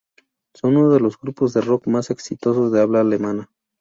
[0.55, 3.51] Son uno de los grupos de rock más exitosos de habla alemana.